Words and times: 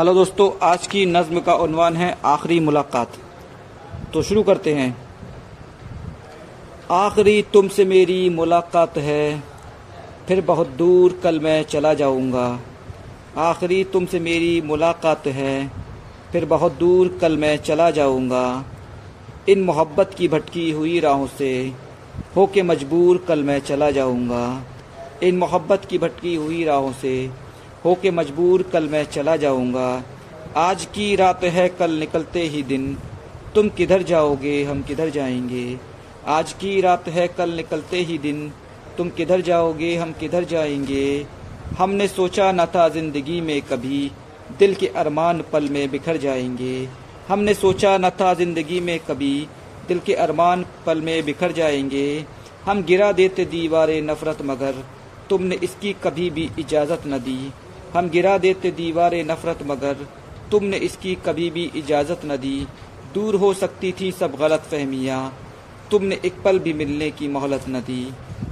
Hello 0.00 0.12
दोस्तों, 0.14 0.50
आज 0.62 0.86
की 0.86 1.06
नज्म 1.06 1.40
का 1.40 1.54
उन्वान 1.54 1.96
है 1.96 2.18
आखिरी 2.24 2.60
मुलाकात। 2.60 3.16
तो 4.14 4.22
शुरू 4.22 4.42
करते 4.42 4.72
हैं। 4.74 4.96
आखिरी 6.90 7.42
तुमसे 7.42 7.84
मेरी 7.84 8.30
मुलाकात 8.30 8.96
है, 8.98 9.42
फिर 10.28 10.40
बहुत 10.40 10.68
दूर 10.68 11.20
कल 11.22 11.40
मैं 11.40 11.62
चला 11.62 11.92
जाऊँगा। 11.94 12.60
आखिरी 13.36 13.82
तुमसे 13.84 14.20
मेरी 14.20 14.60
मुलाकात 14.60 15.26
है, 15.26 15.72
फिर 16.32 16.44
बहुत 16.44 16.72
दूर 16.72 17.18
कल 17.20 17.36
मैं 17.36 17.56
चला 17.56 17.90
जाऊँगा। 17.90 18.64
इन 19.48 19.62
मोहब्बत 19.62 20.14
की 20.18 20.28
भटकी 20.28 20.70
हुई 20.70 21.00
राहों 21.00 21.26
से 21.26 21.52
हो 22.36 22.46
के 22.46 22.62
मजबूर 22.62 23.24
कल 23.28 23.42
मैं 23.42 23.60
चला 23.60 23.90
जाऊँगा। 23.90 24.64
इन 25.22 25.38
मोहब्बत 25.38 25.84
की 25.84 25.98
भटकी 25.98 26.34
हुई 26.34 26.64
राहों 26.64 26.92
से 26.92 27.49
हो 27.84 27.94
के 27.94 28.10
मजबूर 28.10 28.62
कल 28.62 28.88
मैं 28.88 29.04
चला 29.04 29.36
जाऊँगा। 29.36 30.02
आज 30.56 30.84
की 30.84 31.16
रात 31.16 31.44
है, 31.44 31.68
कल 31.68 31.90
निकलते 31.90 32.40
ही 32.40 32.62
दिन। 32.62 32.96
तुम 33.54 33.68
किधर 33.68 34.02
जाओगे, 34.02 34.64
हम 34.64 34.82
किधर 34.82 35.10
जाएँगे? 35.10 35.78
आज 36.26 36.52
की 36.52 36.80
रात 36.80 37.08
है, 37.08 37.28
कल 37.28 37.50
निकलते 37.50 37.96
ही 37.96 38.18
दिन। 38.18 38.52
तुम 38.98 39.08
किधर 39.08 39.40
जाओगे, 39.40 39.96
हम 39.96 40.12
किधर 40.12 40.44
जाएँगे? 40.44 41.26
हमने 41.78 42.08
सोचा 42.08 42.52
न 42.52 42.66
था 42.66 42.88
ज़िंदगी 42.88 43.40
में 43.40 43.60
कभी। 43.62 44.10
दिल 44.58 44.74
के 44.74 44.86
अरमान 44.86 45.44
पल 45.52 45.68
में 45.68 45.90
बिखर 45.90 46.16
जाएँगे। 46.16 46.88
हमने 47.28 47.54
सोचा 47.54 47.98
न 47.98 48.10
था 48.10 48.34
ज़िंदगी 48.34 48.80
में 48.80 48.98
कभी। 49.00 49.48
दिल 49.88 49.98
के 49.98 50.14
अरमान 50.14 50.64
पल 50.86 51.00
में 51.00 51.24
बिखर 51.24 51.52
जाएँगे। 51.52 52.24
हम 52.64 52.82
गिरा 52.82 53.12
देते 53.12 53.44
दीवारें 53.44 54.02
नफरत 54.02 54.42
मगर। 54.42 54.84
तुमने 55.30 55.56
इसकी 55.62 55.92
कभी 55.92 56.30
भी 56.30 56.50
इजाज़त 56.58 57.02
न 57.06 57.18
दी। 57.18 57.52
हम 57.94 58.08
गिरा 58.08 58.36
देते 58.38 58.70
दीवार 58.72 59.14
नफरत 59.26 59.62
मगर, 59.66 60.06
तुमने 60.50 60.76
इसकी 60.78 61.14
कभी 61.26 61.50
भी 61.50 61.70
इजाज़त 61.76 62.20
न 62.24 62.36
दी। 62.36 62.66
दूर 63.14 63.34
हो 63.36 63.52
सकती 63.54 63.92
थी 64.00 64.10
सब 64.12 64.36
गलत 64.40 64.66
फहमियाँ, 64.70 65.22
तुमने 65.90 66.18
एक 66.24 66.42
पल 66.42 66.58
भी 66.58 66.72
मिलने 66.72 67.10
की 67.10 67.28
मोहलत 67.28 67.64
न 67.68 67.80
दी। 67.80 68.02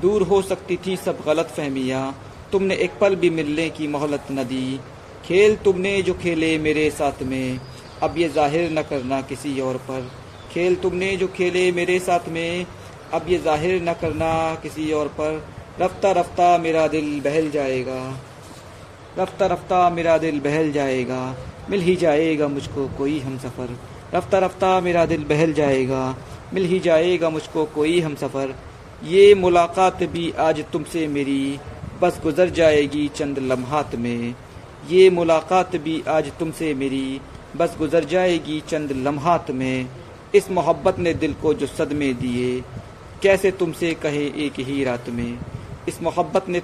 दूर 0.00 0.22
हो 0.22 0.40
सकती 0.42 0.76
थी 0.76 0.96
सब 0.96 1.22
गलत 1.26 1.48
फहमियाँ, 1.56 2.04
तुमने 2.52 2.74
एक 2.76 2.98
पल 3.00 3.14
भी 3.14 3.30
मिलने 3.30 3.68
की 3.70 3.88
मोहलत 3.88 4.26
न 4.30 4.44
दी। 4.44 4.78
खेल 5.24 5.56
तुमने 5.56 6.00
जो 6.02 6.14
खेले 6.14 6.56
मेरे 6.58 6.88
साथ 6.90 7.22
में, 7.22 7.60
अब 8.02 8.18
ये 8.18 8.28
ज़ाहिर 8.28 8.70
न 8.72 8.82
करना 8.82 9.20
किसी 9.22 9.58
और 9.60 9.76
पर। 9.88 10.10
खेल 10.52 10.74
तुमने 10.76 11.16
जो 11.16 11.26
खेले 11.28 11.70
मेरे 11.72 11.98
साथ 12.00 12.28
में, 12.28 12.66
अब 13.12 13.28
ये 13.28 13.38
ज़ाहिर 13.38 13.82
न 13.82 13.92
करना 13.92 14.32
किसी 14.54 14.90
और 14.92 15.08
पर। 15.20 15.42
रफ्ता 15.80 16.10
रफ्ता 16.12 16.56
मेरा 16.58 16.86
दिल 16.88 17.20
बहल 17.20 17.50
जाएगा। 17.50 18.00
रफ्ता 19.18 19.46
रफ्ता 19.46 19.88
मेरा 19.90 20.16
दिल 20.18 20.40
बहल 20.40 20.70
जाएगा। 20.72 21.36
मिल 21.70 21.80
ही 21.80 21.94
जाएगा 21.96 22.46
मुझको 22.48 22.86
कोई 22.98 23.18
हम 23.18 23.36
सफ़र 23.38 23.76
रफ्ता 24.14 24.38
रफ्ता 24.38 24.80
मेरा 24.80 25.04
दिल 25.06 25.24
बहल 25.24 25.52
जाएगा। 25.52 26.16
मिल 26.54 26.64
ही 26.64 26.78
जाएगा 26.80 27.30
मुझको 27.30 27.64
कोई 27.64 28.00
हम 28.00 28.14
सफ़र 28.14 28.54
ये 29.04 29.34
मुलाकात 29.34 30.02
भी 30.02 30.30
आज 30.38 30.64
तुमसे 30.72 31.06
मेरी। 31.08 31.58
बस 32.02 32.18
गुजर 32.22 32.48
जाएगी 32.50 33.08
चंद 33.08 33.38
लम्हात 33.38 33.94
में। 33.94 34.34
ये 34.90 35.10
मुलाकात 35.10 35.76
भी 35.76 36.02
आज 36.08 36.30
तुमसे 36.38 36.72
मेरी। 36.74 37.20
बस 37.56 37.76
गुजर 37.78 38.04
जाएगी 38.04 38.62
चंद 38.68 38.92
लम्हात 38.92 39.50
में। 39.50 39.88
इस 40.34 40.50
मोहब्बत 40.50 40.98
ने 40.98 41.14
दिल 41.14 41.32
को 41.32 41.54
जो 41.54 41.66
सदमे 41.66 42.12
दिए। 42.14 42.60
कैसे 43.22 43.50
तुमसे 43.50 43.94
कहे 43.94 44.24
एक 44.46 44.58
ही 44.60 44.84
रात 44.84 45.08
में। 45.08 45.38
इस 45.88 46.02
मोहब्बत 46.02 46.48
ने 46.48 46.62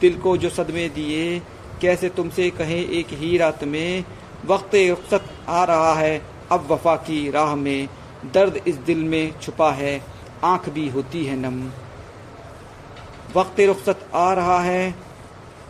दिल 0.00 0.18
को 0.18 0.36
जो 0.36 0.48
सदमे 0.48 0.88
दिए। 0.88 1.40
कैसे 1.82 2.08
तुमसे 2.08 2.50
कहें, 2.50 2.88
एक 2.88 3.06
ही 3.10 3.36
रात 3.38 3.64
में 3.64 4.04
वक्त 4.46 4.74
रुखसत 4.74 5.24
आ 5.48 5.64
रहा 5.64 5.94
है, 5.94 6.22
अब 6.50 6.66
वफा 6.70 6.96
की 6.96 7.30
राह 7.30 7.54
में 7.54 7.88
दर्द 8.34 8.60
इस 8.66 8.74
दिल 8.76 8.98
में 8.98 9.40
छुपा 9.40 9.70
है, 9.72 10.02
आँख 10.44 10.68
भी 10.68 10.88
होती 10.88 11.24
है 11.24 11.36
नम। 11.36 11.62
वक्त 13.36 13.60
रुखसत 13.60 14.06
आ 14.14 14.32
रहा 14.32 14.60
है, 14.60 14.94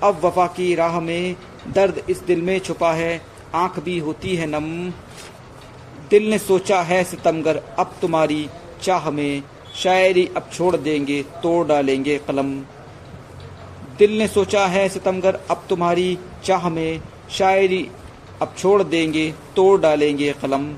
अब 0.02 0.20
वफा 0.24 0.46
की 0.46 0.74
राह 0.74 1.00
में 1.00 1.36
दर्द 1.68 2.02
इस 2.10 2.18
दिल 2.18 2.42
में 2.42 2.58
छुपा 2.58 2.92
है, 2.92 3.20
आँख 3.54 3.78
भी 3.80 3.98
होती 3.98 4.36
है 4.36 4.46
नम। 4.46 4.90
दिल 6.10 6.30
ने 6.30 6.38
सोचा 6.38 6.80
है 6.82 7.04
सितमगर, 7.04 7.62
अब 7.78 7.94
तुम्हारी 8.00 8.48
चाह 8.82 9.10
में 9.10 9.42
शायरी 9.74 10.26
अब 10.36 10.50
छोड़ 10.52 10.76
देंगे, 10.76 11.22
तोड़ 11.22 11.66
डालेंगे 11.66 12.18
कलम। 12.18 12.52
दिल 13.98 14.18
ने 14.18 14.28
सोचा 14.28 14.66
है, 14.66 14.88
सितमगर, 14.88 15.40
अब 15.50 15.64
तुम्हारी 15.68 16.18
चाह 16.44 16.68
में 16.68 17.00
शायरी 17.30 17.90
अब 18.42 18.54
छोड़ 18.58 18.82
देंगे, 18.82 19.34
तोड़ 19.56 19.80
डालेंगे 19.80 20.32
कलम। 20.32 20.74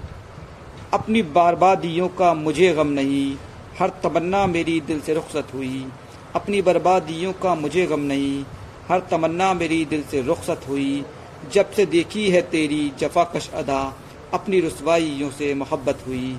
अपनी 0.92 1.22
बर्बादियों 1.22 2.08
का 2.08 2.34
मुझे 2.34 2.72
गम 2.72 2.86
नहीं, 2.86 3.36
हर 3.78 3.88
तमन्ना 3.88 4.46
मेरी 4.46 4.80
दिल 4.80 5.00
से 5.00 5.14
रुखसत 5.14 5.48
हुई। 5.54 5.86
अपनी 6.34 6.62
बर्बादियों 6.62 7.32
का 7.32 7.54
मुझे 7.54 7.86
गम 7.86 8.00
नहीं, 8.00 8.44
हर 8.88 9.00
तमन्ना 9.00 9.54
मेरी 9.54 9.84
दिल 9.84 10.02
से 10.02 10.22
रुखसत 10.22 10.60
हुई। 10.68 11.04
जब 11.52 11.70
से 11.70 11.86
देखी 11.86 12.30
है 12.30 12.42
तेरी 12.42 12.92
जफाकश 12.98 13.50
अदा, 13.50 13.96
अपनी 14.34 14.60
रसवाइयों 14.60 15.30
से 15.30 15.54
मोहब्बत 15.54 15.98
हुई। 16.06 16.38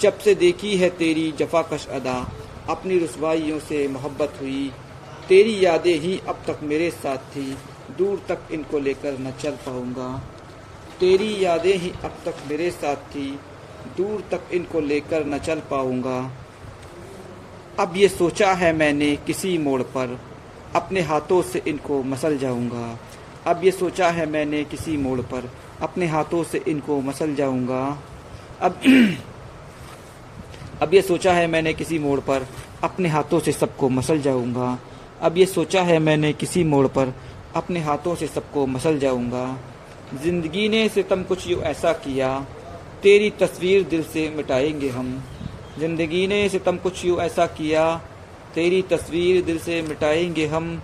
जब 0.00 0.18
से 0.18 0.34
देखी 0.34 0.76
है 0.76 0.90
तेरी 0.90 1.32
जफाकश 1.32 1.86
अदा, 1.86 2.28
अपनी 2.68 2.98
रसवाइयों 2.98 3.58
से 3.58 3.88
मोहब्बत 3.88 4.34
हुई। 4.40 4.72
तेरी 5.28 5.64
यादें 5.64 5.98
ही 5.98 6.20
अब 6.28 6.42
तक 6.46 6.60
मेरे 6.62 6.90
साथ 6.90 7.16
थी। 7.16 7.56
दूर 7.98 8.22
तक 8.28 8.38
इनको 8.52 8.78
लेकर 8.78 9.18
न 9.18 9.30
चल 9.30 9.50
पाऊँगा। 9.50 10.22
तेरी 11.00 11.44
यादें 11.44 11.74
ही 11.74 11.90
अब 12.04 12.16
तक 12.24 12.34
मेरे 12.50 12.70
साथ 12.70 12.96
थी। 12.96 13.40
दूर 13.96 14.24
तक 14.30 14.40
इनको 14.52 14.80
लेकर 14.80 15.26
न 15.26 15.38
चल 15.38 15.60
पाऊँगा। 15.60 16.32
अब 17.78 17.96
ये 17.96 18.08
सोचा 18.08 18.52
है 18.52 18.72
मैंने 18.72 19.16
किसी 19.16 19.58
मोड़ 19.58 19.82
पर। 19.82 20.20
अपने 20.74 21.00
हाथों 21.00 21.42
से 21.42 21.62
इनको 21.68 22.02
मसल 22.02 22.38
जाऊँगा। 22.38 22.98
अब 23.46 23.64
ये 23.64 23.70
सोचा 23.70 24.08
है 24.08 24.26
मैंने 24.26 24.64
किसी 24.64 24.96
मोड़ 24.96 25.20
पर। 25.20 25.50
अपने 25.82 26.06
हाथों 26.06 26.44
से 26.44 26.62
इनको 26.68 27.00
मसल 27.00 27.34
जाऊँगा। 27.34 28.02
अब 28.60 28.80
अब 30.82 30.94
ये 30.94 31.02
सोचा 31.02 31.32
है 31.32 31.46
मैंने 31.46 31.74
किसी 31.74 31.98
मोड़ 31.98 32.20
पर। 32.20 32.46
अपने 32.84 33.08
हाथों 33.08 33.40
से 33.40 33.52
सबको 33.52 33.88
मसल 33.88 34.20
जाऊँगा। 34.20 34.78
अब 35.22 35.38
ये 35.38 35.46
सोचा 35.46 35.82
है 35.82 35.98
मैंने 35.98 36.32
किसी 36.32 36.62
मोड़ 36.64 36.86
पर, 36.86 37.12
अपने 37.56 37.80
हाथों 37.80 38.14
से 38.14 38.26
सबको 38.26 38.66
मसल 38.66 38.98
जाऊँगा। 38.98 39.58
ज़िंदगी 40.14 40.68
ने 40.68 40.88
सितम 40.88 41.22
कुछ 41.22 41.46
यूँ 41.48 41.60
ऐसा 41.62 41.92
किया, 41.92 42.28
तेरी 43.02 43.30
तस्वीर 43.30 43.82
दिल 43.84 44.02
से 44.02 44.28
मिटाएँगे 44.36 44.88
हम। 44.88 45.10
ज़िंदगी 45.78 46.26
ने 46.26 46.48
सितम 46.48 46.76
कुछ 46.76 47.04
यूँ 47.04 47.18
ऐसा 47.18 47.46
किया, 47.46 47.94
तेरी 48.54 48.82
तस्वीर 48.82 49.42
दिल 49.44 49.58
से 49.58 49.82
मिटाएँगे 49.82 50.46
हम। 50.46 50.82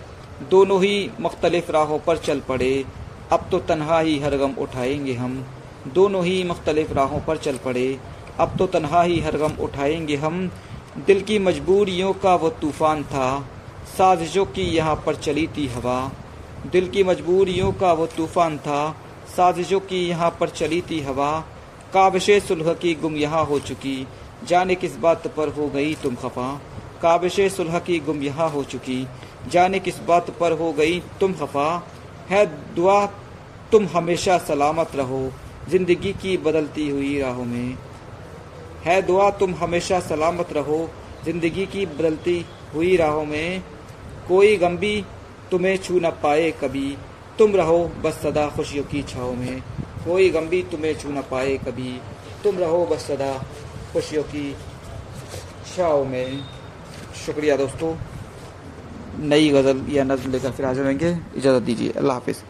दोनों 0.51 0.83
ही 0.83 1.11
मुख्तलिफ़ 1.21 1.71
राहों 1.73 1.99
पर 1.99 2.19
चल 2.19 2.41
पड़े, 2.41 2.85
अब 3.33 3.49
तो 3.51 3.59
तनहा 3.59 4.01
ही 4.01 4.19
हर 4.19 4.37
गम 4.37 4.55
उठाएँगे 4.59 5.15
हम। 5.15 5.45
दोनों 5.95 6.25
ही 6.25 6.43
मुख्तलिफ़ 6.45 6.93
राहों 6.93 7.21
पर 7.21 7.37
चल 7.37 7.57
पड़े, 7.57 7.99
अब 8.41 8.57
तो 8.59 8.67
तनहा 8.67 9.03
ही 9.03 9.21
हर 9.21 9.37
गम 9.37 9.53
उठाएँगे 9.61 10.17
हम। 10.17 10.51
दिल 11.07 11.21
की 11.21 11.39
मजबूरियों 11.39 12.13
का 12.13 12.35
वो 12.35 12.49
तूफ़ान 12.51 13.03
था 13.05 13.49
साजिशों 13.95 14.45
की 14.47 14.63
यहाँ 14.67 14.95
पर 15.07 15.15
चली 15.15 15.47
थी 15.47 15.67
हवा। 15.67 15.99
दिल 16.73 16.89
की 16.89 17.03
मजबूरियों 17.05 17.71
का 17.73 17.93
वो 17.93 18.07
तूफ़ान 18.07 18.57
था। 18.59 18.79
साजिशों 19.37 19.79
की 19.81 19.99
यहाँ 20.09 20.31
पर 20.31 20.49
चली 20.51 20.81
थी 20.81 21.01
हवा। 21.01 21.31
काबिश 21.95 22.31
सुलह 22.43 22.73
की 22.75 22.95
गुम 22.95 23.17
यहाँ 23.17 23.45
हो 23.45 23.59
चुकी। 23.59 24.07
जाने 24.49 24.75
किस 24.75 24.97
बात 24.97 25.27
पर 25.27 25.49
हो 25.49 25.69
गई 25.69 25.95
तुम 25.95 26.15
खफा? 26.15 26.49
काबिश 27.03 27.41
सुलह 27.53 27.79
की 27.79 27.99
गुम 27.99 28.23
यहाँ 28.23 28.49
हो 28.51 28.63
चुकी। 28.65 29.07
जाने 29.49 29.79
किस 29.79 30.01
बात 30.03 30.31
पर 30.31 30.53
हो 30.53 30.73
गई 30.73 30.99
तुम 31.21 31.33
खफा? 31.33 31.67
है 32.31 32.45
दुआ, 32.75 33.05
तुम 33.73 33.87
हमेशा 33.87 34.39
सलामत 34.39 34.97
रहो। 34.97 35.31
ज़िंदगी 35.69 36.13
की 36.13 36.37
बदलती 36.39 36.89
हुई 36.89 37.19
राहों 37.21 37.45
में। 37.45 37.77
है 38.85 39.01
दुआ, 39.03 39.31
तुम 39.31 39.55
हमेशा 39.55 40.01
सलामत 40.01 40.53
रहो। 40.53 40.89
ज़िंदगी 41.25 41.67
की 41.67 41.87
बदलती 41.87 42.45
हुई 42.75 42.97
राहों 42.97 43.25
में। 43.25 43.63
कोई 44.29 44.57
गम 44.57 44.77
भी 44.77 44.95
तुम्हें 45.51 45.77
छू 45.79 45.99
न 46.01 46.11
पाए 46.23 46.51
कभी। 46.61 46.97
तुम 47.39 47.57
रहो 47.57 47.79
बस 48.05 48.21
सदा 48.23 48.47
खुशियों 48.49 48.85
की 48.85 49.03
छाओ 49.03 49.33
में। 49.35 49.61
कोई 50.05 50.29
गम 50.31 50.47
भी 50.47 50.63
तुम्हें 50.63 50.95
छू 50.99 51.09
न 51.09 51.23
पाए 51.31 51.57
कभी। 51.59 52.01
तुम 52.45 52.59
रहो 52.59 52.85
बस 52.87 53.07
सदा 53.07 53.33
खुशियों 53.93 54.23
की 54.25 54.57
छाओ 55.67 56.05
में। 56.05 56.45
शुक्रिया 57.27 57.57
दोस्तों। 57.57 57.95
नई 59.25 59.49
गज़ल 59.51 59.85
या 59.91 60.05
नज़म 60.05 60.33
लेकर 60.33 60.51
फिर 60.51 60.67
हाजिर 60.67 60.87
होंगे 60.87 61.17
इजाज़त 61.37 61.63
दीजिए। 61.63 61.93
अल्लाह 61.93 62.17
हाफिज़। 62.17 62.43